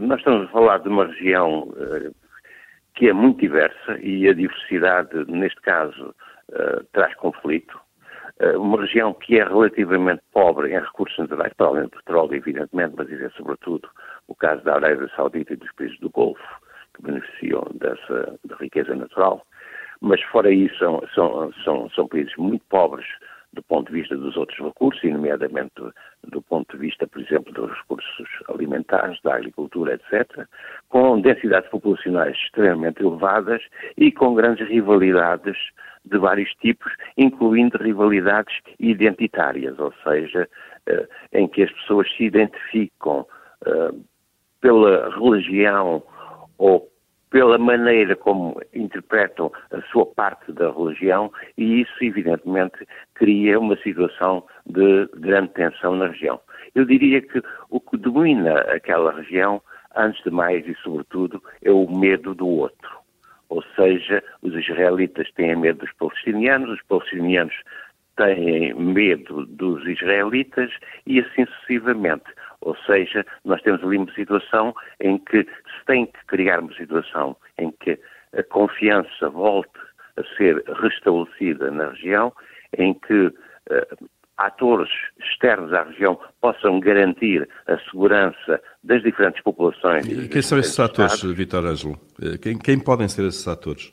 nós 0.00 0.18
estamos 0.18 0.48
a 0.48 0.52
falar 0.52 0.78
de 0.78 0.88
uma 0.88 1.06
região 1.06 1.74
eh, 1.76 2.10
que 2.94 3.08
é 3.08 3.12
muito 3.12 3.40
diversa 3.40 3.98
e 4.00 4.28
a 4.28 4.32
diversidade, 4.32 5.24
neste 5.28 5.60
caso, 5.60 6.14
eh, 6.52 6.82
traz 6.92 7.14
conflito. 7.16 7.80
Eh, 8.40 8.56
uma 8.56 8.80
região 8.80 9.14
que 9.14 9.38
é 9.38 9.44
relativamente 9.44 10.22
pobre 10.32 10.72
em 10.72 10.80
recursos 10.80 11.18
naturais, 11.18 11.52
para 11.54 11.66
além 11.66 11.84
do 11.84 11.90
petróleo, 11.90 12.34
evidentemente, 12.34 12.94
mas 12.96 13.08
isso 13.08 13.24
é 13.24 13.30
sobretudo 13.30 13.88
o 14.28 14.34
caso 14.34 14.62
da 14.64 14.74
Arábia 14.74 15.10
Saudita 15.16 15.52
e 15.52 15.56
dos 15.56 15.72
países 15.72 15.98
do 16.00 16.10
Golfo, 16.10 16.42
que 16.94 17.02
beneficiam 17.02 17.66
dessa 17.74 18.38
da 18.44 18.56
riqueza 18.56 18.94
natural 18.94 19.44
mas 20.02 20.20
fora 20.24 20.50
isso 20.50 20.76
são, 20.78 21.00
são, 21.14 21.52
são, 21.64 21.88
são 21.90 22.08
países 22.08 22.36
muito 22.36 22.64
pobres 22.68 23.06
do 23.52 23.62
ponto 23.62 23.92
de 23.92 24.00
vista 24.00 24.16
dos 24.16 24.36
outros 24.36 24.58
recursos, 24.58 25.02
e 25.04 25.10
nomeadamente 25.10 25.70
do, 25.76 25.92
do, 26.24 26.42
ponto 26.42 26.72
de 26.72 26.86
vista, 26.86 27.06
por 27.06 27.20
exemplo, 27.20 27.52
dos 27.52 27.70
recursos 27.70 28.28
alimentares, 28.48 29.20
da 29.22 29.34
agricultura, 29.34 29.94
etc., 29.94 30.46
com 30.88 31.20
densidades 31.20 31.68
populacionais 31.70 32.34
extremamente 32.36 33.02
elevadas 33.02 33.62
e 33.96 34.10
com 34.10 34.34
grandes 34.34 34.66
rivalidades 34.66 35.56
de 36.04 36.18
vários 36.18 36.50
tipos, 36.54 36.92
incluindo 37.16 37.78
rivalidades 37.78 38.54
identitárias, 38.78 39.78
ou 39.78 39.92
seja, 40.02 40.48
eh, 40.86 41.08
em 41.32 41.46
que 41.48 41.62
as 41.62 41.72
pessoas 41.72 42.08
se 42.16 42.24
identificam 42.24 43.26
eh, 43.64 43.92
pela 44.60 45.10
religião 45.10 46.02
ou 46.58 46.92
pela 47.32 47.56
maneira 47.56 48.14
como 48.14 48.60
interpretam 48.74 49.50
a 49.72 49.80
sua 49.90 50.04
parte 50.04 50.52
da 50.52 50.70
religião 50.70 51.32
e 51.56 51.80
isso, 51.80 51.92
evidentemente, 52.02 52.86
cria 53.14 53.58
uma 53.58 53.76
situação 53.78 54.44
de 54.66 55.08
grande 55.16 55.48
tensão 55.54 55.96
na 55.96 56.08
região. 56.08 56.38
Eu 56.74 56.84
diria 56.84 57.22
que 57.22 57.42
o 57.70 57.80
que 57.80 57.96
domina 57.96 58.60
aquela 58.60 59.12
região, 59.12 59.62
antes 59.96 60.22
de 60.22 60.30
mais 60.30 60.66
e 60.66 60.74
sobretudo, 60.82 61.42
é 61.62 61.70
o 61.72 61.88
medo 61.90 62.34
do 62.34 62.46
outro. 62.46 63.01
Ou 63.52 63.62
seja, 63.76 64.24
os 64.40 64.54
israelitas 64.54 65.30
têm 65.32 65.54
medo 65.54 65.80
dos 65.80 65.92
palestinianos, 65.96 66.70
os 66.70 66.82
palestinianos 66.84 67.54
têm 68.16 68.72
medo 68.72 69.44
dos 69.44 69.86
israelitas 69.86 70.70
e 71.06 71.20
assim 71.20 71.44
sucessivamente. 71.44 72.24
Ou 72.62 72.74
seja, 72.86 73.26
nós 73.44 73.60
temos 73.60 73.84
ali 73.84 73.98
uma 73.98 74.12
situação 74.14 74.74
em 75.00 75.18
que 75.18 75.42
se 75.44 75.84
tem 75.86 76.06
que 76.06 76.24
criar 76.28 76.60
uma 76.60 76.72
situação 76.72 77.36
em 77.58 77.70
que 77.72 78.00
a 78.34 78.42
confiança 78.44 79.28
volte 79.28 79.78
a 80.16 80.24
ser 80.34 80.56
restabelecida 80.80 81.70
na 81.70 81.90
região, 81.90 82.32
em 82.78 82.94
que 82.94 83.26
uh, 83.26 84.08
atores 84.36 84.90
externos 85.20 85.72
à 85.72 85.84
região 85.84 86.18
possam 86.40 86.80
garantir 86.80 87.48
a 87.66 87.78
segurança 87.90 88.60
das 88.82 89.02
diferentes 89.02 89.42
populações. 89.42 90.06
E 90.06 90.28
quem 90.28 90.42
são 90.42 90.58
esses 90.58 90.78
atores, 90.78 91.22
Vitor 91.22 91.64
Ângelo? 91.64 91.98
Eh, 92.20 92.38
quem, 92.38 92.58
quem 92.58 92.78
podem 92.78 93.08
ser 93.08 93.26
esses 93.26 93.46
atores? 93.46 93.92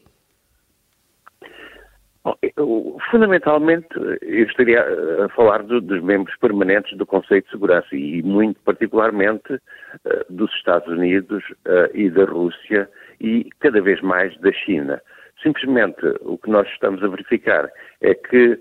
Fundamentalmente, 3.09 3.87
eu 4.21 4.45
estaria 4.45 4.83
a 5.25 5.29
falar 5.29 5.63
do, 5.63 5.81
dos 5.81 6.01
membros 6.03 6.35
permanentes 6.37 6.95
do 6.97 7.05
Conselho 7.05 7.41
de 7.41 7.49
Segurança 7.49 7.95
e, 7.95 8.21
muito 8.21 8.59
particularmente, 8.61 9.53
uh, 9.53 9.59
dos 10.29 10.53
Estados 10.55 10.87
Unidos 10.89 11.43
uh, 11.65 11.89
e 11.93 12.09
da 12.09 12.25
Rússia 12.25 12.89
e, 13.19 13.49
cada 13.59 13.81
vez 13.81 14.01
mais, 14.01 14.37
da 14.41 14.51
China. 14.51 15.01
Simplesmente, 15.41 16.05
o 16.21 16.37
que 16.37 16.49
nós 16.49 16.67
estamos 16.67 17.01
a 17.01 17.07
verificar 17.07 17.69
é 18.01 18.13
que 18.13 18.59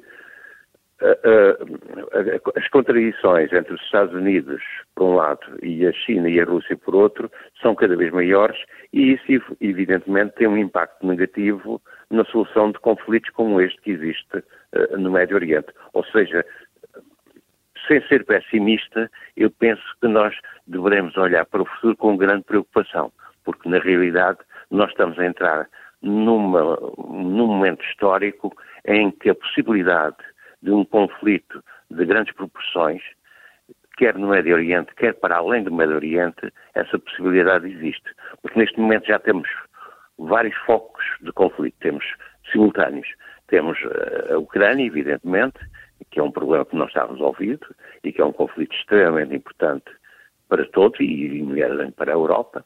as 1.01 2.69
contradições 2.69 3.53
entre 3.53 3.73
os 3.73 3.81
Estados 3.83 4.13
Unidos, 4.15 4.61
por 4.95 5.05
um 5.05 5.15
lado, 5.15 5.41
e 5.63 5.87
a 5.87 5.93
China 5.93 6.29
e 6.29 6.41
a 6.41 6.45
Rússia, 6.45 6.77
por 6.77 6.95
outro, 6.95 7.31
são 7.63 7.75
cada 7.75 7.97
vez 7.97 8.13
maiores 8.13 8.59
e 8.93 9.13
isso, 9.13 9.57
evidentemente, 9.61 10.35
tem 10.35 10.49
um 10.49 10.57
impacto 10.57 11.07
negativo 11.07 11.81
na 12.11 12.25
solução 12.25 12.73
de 12.73 12.79
conflitos 12.81 13.31
como 13.31 13.61
este 13.61 13.81
que 13.83 13.93
existe 13.93 14.39
uh, 14.39 14.99
no 14.99 15.13
Médio 15.13 15.37
Oriente. 15.37 15.69
Ou 15.93 16.05
seja, 16.05 16.45
sem 17.87 18.03
ser 18.09 18.25
pessimista, 18.25 19.11
eu 19.37 19.51
penso 19.51 19.83
que 20.01 20.09
nós 20.09 20.35
devemos 20.67 21.17
olhar 21.17 21.47
para 21.47 21.63
o 21.63 21.67
futuro 21.67 21.97
com 21.97 22.17
grande 22.17 22.45
preocupação, 22.45 23.13
porque 23.45 23.69
na 23.69 23.79
realidade 23.79 24.39
nós 24.71 24.91
estamos 24.91 25.19
a 25.19 25.27
entrar 25.27 25.69
numa, 26.03 26.77
num 26.97 27.47
momento 27.47 27.85
histórico 27.85 28.53
em 28.87 29.11
que 29.11 29.31
a 29.31 29.35
possibilidade 29.35 30.17
de 30.63 30.71
um 30.71 30.85
conflito 30.85 31.63
de 31.91 32.05
grandes 32.05 32.35
proporções, 32.35 33.03
quer 33.97 34.17
no 34.17 34.29
Médio 34.29 34.55
Oriente, 34.55 34.95
quer 34.95 35.15
para 35.15 35.37
além 35.37 35.65
do 35.65 35.73
Médio 35.73 35.97
Oriente, 35.97 36.53
essa 36.75 36.99
possibilidade 36.99 37.69
existe. 37.69 38.11
Porque 38.43 38.59
neste 38.59 38.79
momento 38.79 39.07
já 39.07 39.19
temos 39.19 39.49
vários 40.19 40.57
focos 40.59 41.05
de 41.21 41.33
conflito. 41.33 41.77
Temos 41.81 42.05
simultâneos. 42.53 43.09
Temos 43.49 43.79
eh, 43.83 44.35
a 44.35 44.39
Ucrânia, 44.39 44.85
evidentemente, 44.85 45.59
que 46.11 46.21
é 46.21 46.23
um 46.23 46.31
problema 46.31 46.65
que 46.65 46.77
não 46.77 46.87
está 46.87 47.07
resolvido 47.07 47.67
e 48.05 48.13
que 48.13 48.21
é 48.21 48.25
um 48.25 48.33
conflito 48.33 48.75
extremamente 48.75 49.35
importante 49.35 49.87
para 50.49 50.65
todos 50.67 50.99
e, 51.01 51.43
nomeadamente, 51.43 51.93
para 51.93 52.13
a 52.13 52.15
Europa. 52.15 52.65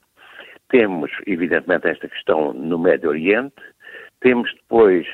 Temos, 0.68 1.10
evidentemente, 1.26 1.88
esta 1.88 2.08
questão 2.08 2.52
no 2.52 2.78
Médio 2.78 3.10
Oriente. 3.10 3.62
Temos 4.20 4.52
depois 4.54 5.06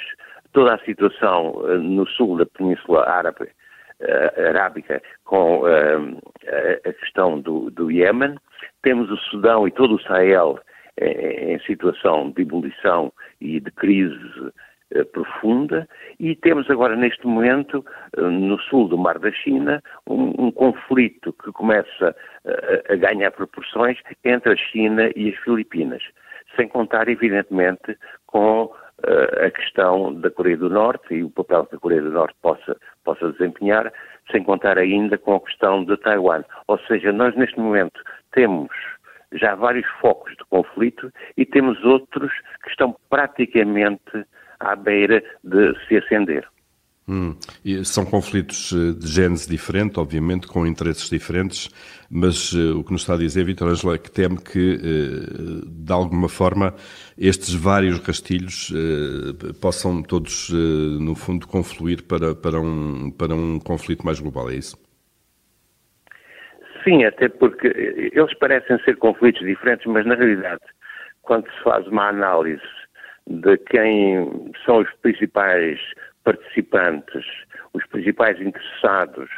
toda 0.53 0.75
a 0.75 0.85
situação 0.85 1.63
eh, 1.69 1.79
no 1.79 2.07
sul 2.07 2.37
da 2.37 2.47
Península 2.47 3.09
Árabe, 3.09 3.45
uh, 4.01 4.49
Arábica 4.49 5.03
com 5.25 5.61
uh, 5.61 6.19
a 6.85 6.93
questão 6.93 7.41
do, 7.41 7.71
do 7.71 7.91
Iémen. 7.91 8.37
Temos 8.83 9.11
o 9.11 9.17
Sudão 9.17 9.67
e 9.67 9.71
todo 9.71 9.97
o 9.97 10.03
Sahel 10.03 10.59
em 11.01 11.59
situação 11.61 12.31
de 12.31 12.43
ebulição 12.43 13.13
e 13.41 13.61
de 13.61 13.71
crise 13.71 14.53
eh, 14.91 15.05
profunda 15.05 15.87
e 16.19 16.35
temos 16.35 16.71
agora 16.71 16.97
neste 16.97 17.27
momento 17.27 17.85
eh, 18.17 18.23
no 18.23 18.59
sul 18.59 18.89
do 18.89 18.97
Mar 18.97 19.19
da 19.19 19.31
China 19.31 19.83
um, 20.09 20.47
um 20.47 20.51
conflito 20.51 21.31
que 21.45 21.53
começa 21.53 22.17
a, 22.47 22.95
a, 22.95 22.97
ganhar 22.97 23.31
proporções 23.33 23.99
entre 24.25 24.55
a 24.55 24.57
China 24.57 25.11
e 25.15 25.29
as 25.29 25.37
Filipinas, 25.41 26.03
sem 26.57 26.69
contar 26.69 27.07
evidentemente 27.07 27.99
com 28.27 28.73
a 29.07 29.51
questão 29.51 30.15
da 30.15 30.31
Coreia 30.31 30.57
do 30.57 30.69
Norte 30.69 31.15
e 31.15 31.23
o 31.23 31.31
papel 31.31 31.67
que 31.67 31.77
a 31.77 31.79
Coreia 31.79 32.03
do 32.03 32.11
Norte 32.11 32.35
possa, 32.43 32.77
possa 33.05 33.33
desempenhar, 33.33 33.93
sem 34.31 34.43
contar 34.43 34.77
ainda 34.79 35.17
com 35.17 35.37
a 35.37 35.41
questão 35.41 35.85
de 35.85 35.97
Taiwan. 35.99 36.43
Ou 36.67 36.79
seja, 36.81 37.13
nós 37.13 37.35
neste 37.37 37.59
momento 37.59 38.01
temos 38.33 38.71
já 39.33 39.55
vários 39.55 39.87
focos 40.01 40.33
de 40.33 40.45
conflito 40.49 41.13
e 41.37 41.45
temos 41.45 41.83
outros 41.85 42.33
que 42.63 42.71
estão 42.71 42.97
praticamente 43.09 44.27
à 44.61 44.75
beira 44.75 45.23
de 45.45 45.75
se 45.87 45.99
acender. 45.99 46.47
Hum. 47.11 47.35
são 47.85 48.05
conflitos 48.05 48.71
eh, 48.71 48.93
de 48.93 49.07
gênese 49.07 49.49
diferente, 49.49 49.99
obviamente, 49.99 50.47
com 50.47 50.67
interesses 50.67 51.09
diferentes, 51.09 51.71
mas 52.11 52.53
uh, 52.53 52.79
o 52.79 52.85
que 52.85 52.93
nos 52.93 53.01
está 53.01 53.15
a 53.15 53.17
dizer, 53.17 53.45
Vitor 53.45 53.69
Ângelo, 53.69 53.95
é 53.95 53.99
que 53.99 54.11
teme 54.11 54.37
que, 54.37 54.75
uh, 54.75 55.67
de 55.67 55.91
alguma 55.91 56.29
forma, 56.29 56.75
estes 57.17 57.55
vários 57.55 57.99
rastilhos 58.01 58.69
uh, 58.71 59.55
possam 59.55 60.03
todos, 60.03 60.51
no 61.01 61.15
fundo, 61.15 61.49
confluir 61.49 62.03
para, 62.07 62.35
para, 62.35 62.61
um, 62.61 63.11
para 63.11 63.35
um 63.35 63.59
conflito 63.59 64.05
mais 64.05 64.21
global, 64.21 64.51
é 64.51 64.57
isso? 64.57 64.77
Sim, 66.85 67.05
até 67.05 67.31
porque 67.31 67.69
eles 68.13 68.35
parecem 68.39 68.79
ser 68.85 68.99
conflitos 68.99 69.47
diferentes, 69.47 69.87
mas 69.87 70.05
na 70.05 70.15
realidade, 70.15 70.61
quando 71.23 71.51
se 71.51 71.63
faz 71.63 71.87
uma 71.87 72.09
análise 72.09 72.63
de 73.27 73.57
quem 73.59 74.53
são 74.67 74.81
os 74.81 74.91
principais 75.03 75.79
participantes, 76.25 77.25
os 77.73 77.87
principais 77.87 78.41
interessados, 78.41 79.29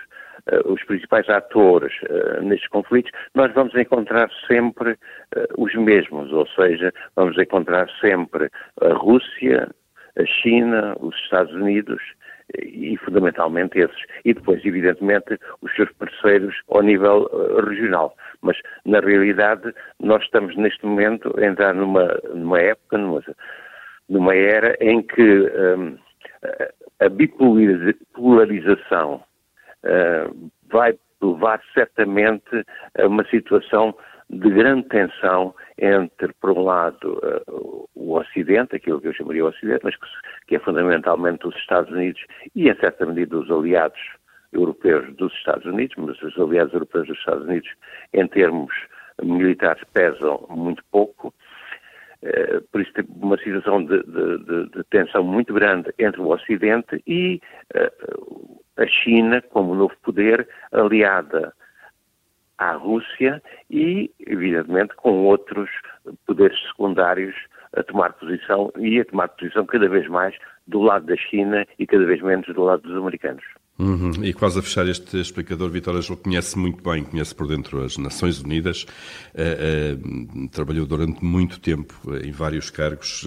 uh, 0.53 0.73
os 0.73 0.83
principais 0.85 1.29
atores 1.29 1.93
uh, 2.03 2.43
nestes 2.43 2.69
conflitos, 2.69 3.13
nós 3.35 3.53
vamos 3.53 3.75
encontrar 3.75 4.31
sempre 4.47 4.93
uh, 4.93 5.63
os 5.63 5.75
mesmos, 5.75 6.33
ou 6.33 6.47
seja, 6.49 6.93
vamos 7.17 7.37
encontrar 7.39 7.89
sempre 8.01 8.51
a 8.81 8.93
Rússia, 8.95 9.69
a 10.19 10.25
China, 10.25 10.97
os 11.01 11.15
Estados 11.17 11.53
Unidos 11.55 12.01
e 12.59 12.97
fundamentalmente 12.97 13.79
esses. 13.79 14.03
E 14.25 14.35
depois, 14.35 14.65
evidentemente, 14.65 15.39
os 15.63 15.73
seus 15.75 15.91
parceiros 15.93 16.55
ao 16.69 16.83
nível 16.83 17.29
regional. 17.65 18.17
Mas, 18.43 18.57
na 18.85 18.99
realidade, 18.99 19.73
nós 20.01 20.23
estamos 20.25 20.57
neste 20.57 20.85
momento 20.85 21.33
a 21.39 21.47
entrar 21.47 21.75
numa, 21.75 22.19
numa 22.35 22.61
época, 22.61 22.99
numa, 22.99 23.23
numa 24.09 24.35
era 24.35 24.77
em 24.81 25.01
que. 25.03 25.23
Um, 25.23 25.97
a 27.01 27.09
bipolarização 27.09 29.23
uh, 29.85 30.51
vai 30.71 30.97
levar 31.23 31.61
certamente 31.75 32.65
a 32.99 33.07
uma 33.07 33.25
situação 33.27 33.95
de 34.29 34.51
grande 34.51 34.89
tensão 34.89 35.55
entre, 35.77 36.33
por 36.41 36.51
um 36.51 36.63
lado, 36.63 37.19
uh, 37.19 37.89
o 37.95 38.17
Ocidente, 38.17 38.77
aquilo 38.77 39.01
que 39.01 39.09
eu 39.09 39.15
chamaria 39.15 39.45
o 39.45 39.49
Ocidente, 39.49 39.81
mas 39.83 39.97
que, 39.97 40.07
que, 40.47 40.57
é 40.57 40.59
fundamentalmente 40.61 41.47
os 41.47 41.57
Estados 41.57 41.91
Unidos 41.91 42.23
e, 42.55 42.69
em 42.69 42.75
certa 42.77 43.07
medida, 43.07 43.37
os 43.37 43.51
aliados 43.51 44.01
europeus 44.53 45.13
dos 45.17 45.33
Estados 45.35 45.65
Unidos, 45.65 45.97
mas 45.99 46.23
os 46.23 46.39
aliados 46.39 46.73
europeus 46.73 47.09
dos 47.09 47.19
Estados 47.19 47.45
Unidos, 47.45 47.71
em 48.13 48.27
termos 48.29 48.73
militares, 49.23 49.83
pesam 49.93 50.47
muito 50.51 50.83
pouco, 50.91 51.29
eh, 51.29 51.50
por 52.71 52.81
isso 52.81 52.93
uma 53.17 53.39
situação 53.39 53.85
de, 53.85 54.03
de, 54.03 54.39
de, 54.45 54.71
de, 54.71 54.85
tensão 54.91 55.25
muito 55.25 55.55
grande 55.55 55.93
entre 55.99 56.21
o 56.21 56.29
Ocidente 56.29 57.03
e 57.07 57.41
uh, 57.75 58.61
a 58.77 58.87
China 58.87 59.41
como 59.43 59.75
novo 59.75 59.95
poder 60.03 60.47
aliada 60.71 61.55
à 62.59 62.73
Rússia 62.73 63.43
e, 63.71 64.11
evidentemente, 64.27 64.95
com 64.97 65.25
outros 65.25 65.71
poderes 66.27 66.59
secundários 66.69 67.35
a 67.73 67.83
tomar 67.83 68.13
posição 68.15 68.71
e 68.77 69.01
a 69.01 69.05
tomar 69.05 69.29
posição 69.29 69.65
cada 69.65 69.89
vez 69.89 70.07
mais 70.09 70.37
do 70.67 70.81
lado 70.81 71.07
da 71.07 71.17
China 71.17 71.67
e 71.79 71.87
cada 71.87 72.05
vez 72.05 72.21
menos 72.21 72.47
do 72.55 72.63
lado 72.63 72.83
dos 72.83 72.97
americanos. 72.97 73.45
Uhum. 73.81 74.13
E 74.23 74.35
quase 74.35 74.59
a 74.59 74.63
fechar 74.63 74.87
este 74.87 75.19
explicador, 75.19 75.71
Vitor 75.71 75.97
Angel 75.97 76.15
conhece 76.15 76.59
muito 76.59 76.83
bem, 76.85 77.03
conhece 77.03 77.35
por 77.35 77.47
dentro 77.47 77.83
as 77.83 77.97
Nações 77.97 78.39
Unidas, 78.39 78.85
uh, 79.35 80.45
uh, 80.45 80.49
trabalhou 80.51 80.85
durante 80.85 81.25
muito 81.25 81.59
tempo 81.59 81.95
uh, 82.05 82.17
em 82.17 82.31
vários 82.31 82.69
cargos. 82.69 83.25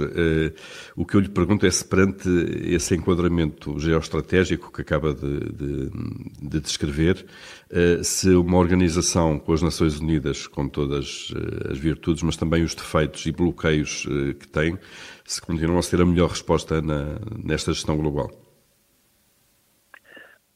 o 0.95 1.05
que 1.05 1.15
eu 1.15 1.21
lhe 1.21 1.29
pergunto 1.29 1.65
é 1.65 1.71
se 1.71 1.83
perante 1.83 2.29
esse 2.65 2.93
enquadramento 2.93 3.79
geoestratégico 3.79 4.71
que 4.71 4.81
acaba 4.81 5.11
de, 5.15 5.39
de, 5.39 5.91
de 6.39 6.59
descrever, 6.59 7.25
se 8.03 8.29
uma 8.29 8.57
organização 8.57 9.39
com 9.39 9.53
as 9.53 9.61
Nações 9.61 9.99
Unidas, 9.99 10.45
com 10.45 10.67
todas 10.67 11.33
as 11.69 11.77
virtudes, 11.79 12.21
mas 12.21 12.37
também 12.37 12.63
os 12.63 12.75
defeitos 12.75 13.25
e 13.25 13.31
bloqueios 13.31 14.05
que 14.39 14.47
tem, 14.47 14.77
se 15.25 15.41
continuam 15.41 15.79
a 15.79 15.81
ser 15.81 16.01
a 16.01 16.05
melhor 16.05 16.29
resposta 16.29 16.81
na, 16.81 17.17
nesta 17.43 17.73
gestão 17.73 17.97
global. 17.97 18.42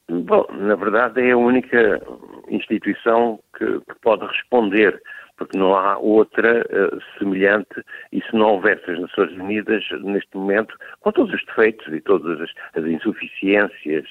Bom, 0.10 0.46
na 0.52 0.76
verdade 0.76 1.22
é 1.22 1.32
a 1.32 1.38
única 1.38 2.02
instituição 2.48 3.40
que, 3.58 3.66
que 3.66 4.00
pode 4.02 4.26
responder, 4.26 5.02
porque 5.38 5.58
não 5.58 5.76
há 5.76 5.98
outra 5.98 6.62
uh, 6.62 7.00
semelhante 7.20 7.84
e 8.14 8.22
se 8.22 8.34
não 8.34 8.54
houvesse 8.54 8.90
as 8.90 9.00
Nações 9.00 9.34
Unidas 9.34 9.84
neste 10.02 10.36
momento, 10.38 10.78
com 11.02 11.12
todos 11.12 11.34
os 11.34 11.46
defeitos 11.46 11.94
e 11.94 12.00
todas 12.00 12.40
as, 12.40 12.50
as 12.76 12.86
insuficiências 12.86 14.08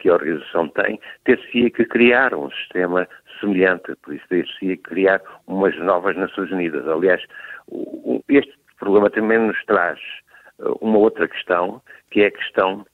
que 0.00 0.08
a 0.08 0.14
organização 0.14 0.68
tem, 0.68 1.00
ter-se-ia 1.24 1.70
que 1.70 1.84
criar 1.84 2.34
um 2.34 2.50
sistema 2.50 3.08
semelhante, 3.40 3.94
por 4.02 4.14
isso 4.14 4.26
ter-se-ia 4.28 4.76
que 4.76 4.82
criar 4.82 5.22
umas 5.46 5.76
novas 5.78 6.16
Nações 6.16 6.50
Unidas. 6.50 6.86
Aliás, 6.88 7.22
o, 7.68 8.20
este 8.28 8.52
problema 8.80 9.08
também 9.10 9.38
nos 9.38 9.64
traz 9.64 10.00
uh, 10.58 10.76
uma 10.80 10.98
outra 10.98 11.28
questão, 11.28 11.80
que 12.10 12.22
é 12.22 12.26
a 12.26 12.32
questão 12.32 12.84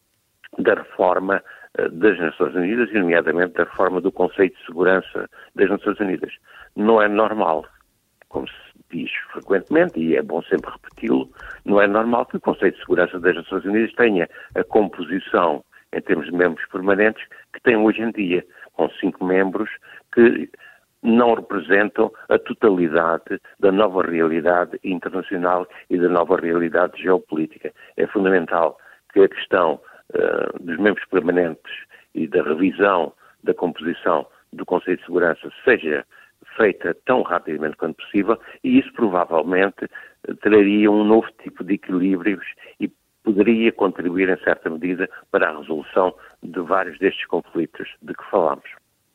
da 0.59 0.75
reforma 0.75 1.43
das 1.77 2.19
Nações 2.19 2.55
Unidas, 2.55 2.91
e 2.91 2.99
nomeadamente 2.99 3.55
da 3.55 3.65
reforma 3.65 4.01
do 4.01 4.13
conceito 4.13 4.57
de 4.59 4.67
segurança 4.67 5.29
das 5.55 5.71
Nações 5.71 5.99
Unidas. 6.01 6.33
Não 6.77 7.01
é 7.01 7.09
normal, 7.09 7.65
como 8.29 8.47
se 8.47 8.55
diz 8.91 9.11
frequentemente, 9.33 9.99
e 9.99 10.17
é 10.17 10.23
bom 10.23 10.43
sempre 10.43 10.71
repeti-lo, 10.71 11.31
não 11.65 11.81
é 11.81 11.87
normal 11.87 12.27
que 12.27 12.37
o 12.37 12.41
conceito 12.41 12.75
de 12.75 12.81
segurança 12.81 13.19
das 13.19 13.35
Nações 13.35 13.65
Unidas 13.65 13.93
tenha 13.95 14.29
a 14.55 14.65
composição, 14.65 15.65
em 15.93 16.01
termos 16.01 16.27
de 16.27 16.33
membros 16.33 16.67
permanentes, 16.69 17.25
que 17.53 17.63
tem 17.63 17.77
hoje 17.77 18.03
em 18.03 18.11
dia, 18.11 18.45
com 18.75 18.89
cinco 18.91 19.25
membros 19.25 19.71
que 20.15 20.51
não 21.03 21.35
representam 21.35 22.13
a 22.29 22.39
totalidade 22.39 23.41
da 23.59 23.73
nova 23.73 24.03
realidade 24.03 24.79
internacional 24.85 25.67
e 25.91 25.99
da 25.99 26.09
nova 26.09 26.37
realidade 26.37 27.03
geopolítica. 27.03 27.73
É 27.97 28.07
fundamental 28.07 28.79
que 29.13 29.21
a 29.21 29.29
questão 29.29 29.81
eh, 30.15 30.59
dos 30.61 30.79
membros 30.79 31.05
permanentes 31.07 31.73
e 32.15 32.27
da 32.27 32.43
revisão 32.43 33.13
da 33.43 33.55
composição 33.55 34.27
do 34.53 34.65
Conselho 34.65 34.99
de 34.99 35.05
Segurança 35.05 35.51
seja 35.65 36.05
feita 36.57 36.95
tão 37.07 37.23
rapidamente 37.23 37.77
quanto 37.77 37.97
possível 37.97 38.39
e 38.63 38.79
isso 38.79 38.93
provavelmente 38.93 39.85
eh, 40.29 40.35
traria 40.41 40.91
um 40.91 41.05
novo 41.05 41.29
tipo 41.43 41.65
de 41.65 41.75
equilíbrios 41.75 42.45
e 42.79 42.91
poderia 43.25 43.73
contribuir 43.73 44.29
em 44.29 44.37
certa 44.43 44.69
medida 44.69 45.09
para 45.31 45.49
a 45.49 45.59
resolução 45.59 46.15
de 46.43 46.61
vários 46.61 46.99
destes 46.99 47.27
conflitos 47.27 47.89
de 48.03 48.15
que 48.15 48.25
falámos. 48.31 48.69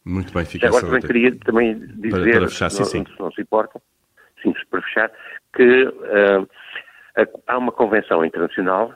Muito 0.05 0.33
bem, 0.33 0.45
fica 0.45 0.67
Agora 0.67 0.85
também 0.85 1.01
queria 1.01 1.35
também 1.39 1.79
dizer, 1.79 2.09
para, 2.09 2.39
para 2.39 2.47
fechar, 2.47 2.69
sim, 2.69 2.85
sim. 2.85 3.05
se 3.05 3.19
não 3.19 3.31
se 3.31 3.41
importa, 3.41 3.81
simples 4.41 4.65
para 4.69 4.81
fechar, 4.81 5.11
que 5.53 5.83
uh, 5.83 6.47
há 7.45 7.57
uma 7.57 7.71
convenção 7.73 8.23
internacional 8.23 8.93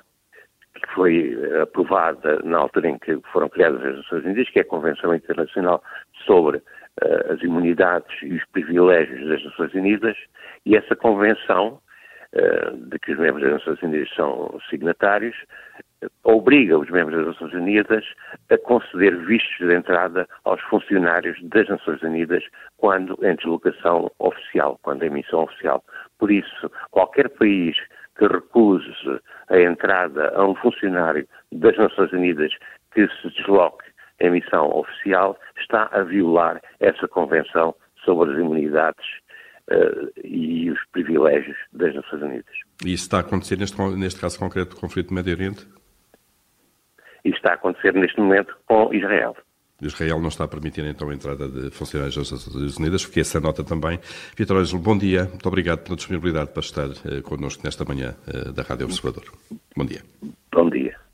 que 0.74 0.94
foi 0.94 1.38
eh, 1.38 1.62
aprovada 1.62 2.40
na 2.44 2.60
altura 2.60 2.90
em 2.90 2.98
que 2.98 3.20
foram 3.32 3.50
criadas 3.50 3.84
as 3.84 3.98
Nações 3.98 4.26
Unidas, 4.26 4.50
que 4.50 4.60
é 4.60 4.62
a 4.62 4.66
Convenção 4.66 5.14
Internacional 5.14 5.84
sobre 6.26 6.58
uh, 6.58 7.34
as 7.34 7.42
Imunidades 7.42 8.16
e 8.22 8.34
os 8.34 8.46
Privilégios 8.52 9.28
das 9.28 9.44
Nações 9.44 9.74
Unidas, 9.74 10.18
e 10.66 10.76
essa 10.76 10.96
convenção, 10.96 11.80
uh, 12.34 12.78
de 12.78 13.00
que 13.00 13.12
os 13.12 13.20
membros 13.20 13.44
das 13.44 13.54
Nações 13.54 13.82
Unidas 13.82 14.10
são 14.16 14.60
signatários, 14.70 15.36
uh, 16.04 16.10
obriga 16.24 16.78
os 16.78 16.90
membros 16.90 17.18
das 17.18 17.28
Nações 17.28 17.54
Unidas 17.54 18.06
a 18.50 18.58
conceder 18.58 19.18
vistos 19.26 19.68
de 19.68 19.74
entrada 19.74 20.28
aos 20.46 20.62
funcionários 20.62 21.38
das 21.44 21.68
Nações 21.68 22.02
Unidas 22.02 22.44
quando 22.78 23.18
em 23.24 23.36
deslocação 23.36 24.10
oficial, 24.20 24.80
quando 24.84 25.04
em 25.04 25.10
missão 25.10 25.44
oficial. 25.44 25.84
Por 26.18 26.32
isso, 26.32 26.72
qualquer 26.92 27.30
país 27.30 27.78
que 28.17 28.28
recuse 28.28 28.91
a 29.50 29.60
entrada 29.60 30.32
a 30.36 30.45
um 30.45 30.56
funcionário 30.56 31.28
das 31.52 31.78
Nações 31.78 32.12
Unidas 32.12 32.52
que 32.93 33.08
se 33.08 33.30
desloque 33.30 33.86
em 34.19 34.32
missão 34.32 34.69
oficial 34.69 35.38
está 35.60 35.89
a 35.91 36.04
violar 36.04 36.62
essa 36.80 37.08
Convenção 37.08 37.76
sobre 38.06 38.32
as 38.32 38.39
Imunidades 38.39 39.06
uh, 39.71 40.12
e 40.24 40.69
os 40.69 40.80
privilégios 40.91 41.58
das 41.74 41.93
Nações 41.95 42.21
Unidas. 42.21 42.56
E 42.86 42.93
isso 42.93 43.04
está 43.04 43.17
a 43.17 43.21
acontecer 43.21 43.58
neste, 43.58 43.80
neste 43.97 44.21
caso 44.21 44.39
concreto 44.39 44.76
do 44.76 44.82
conflito 44.82 45.10
do 45.10 45.15
Médio 45.15 45.34
Oriente? 45.34 45.67
Isso 47.26 47.38
está 47.38 47.52
a 47.52 47.56
acontecer 47.56 47.93
neste 47.93 48.19
momento 48.19 48.56
com 48.65 48.93
Israel. 48.93 49.36
Israel 49.82 50.20
não 50.20 50.30
está 50.30 50.44
a 50.44 50.48
permitir 50.48 50.86
então 50.86 51.10
a 51.10 51.13
entrada 51.13 51.48
de 51.48 51.70
funcionários 51.72 52.15
das 52.15 52.32
Nações 52.32 52.78
Unidas, 52.78 53.04
fiquei 53.04 53.22
essa 53.22 53.39
nota 53.39 53.63
também. 53.63 54.00
Vitor 54.38 54.58
Ângelo, 54.58 54.82
bom 54.82 54.98
dia, 54.98 55.26
muito 55.26 55.48
obrigado 55.48 55.80
pela 55.80 55.96
disponibilidade 55.96 56.52
para 56.52 56.62
estar 56.62 56.89
uh, 56.89 57.22
connosco 57.24 57.62
nesta 57.63 57.84
manhã 57.86 58.15
uh, 58.28 58.52
da 58.52 58.63
Rádio 58.63 58.86
Observador. 58.86 59.26
Bom 59.76 59.86
dia. 59.86 60.02
Bom 60.54 60.70
dia. 60.70 61.11